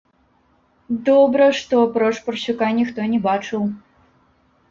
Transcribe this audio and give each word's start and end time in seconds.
Добра, 1.09 1.49
што, 1.59 1.73
апроч 1.89 2.15
парсюка, 2.29 2.69
ніхто 2.79 2.99
не 3.11 3.19
бачыў. 3.27 3.61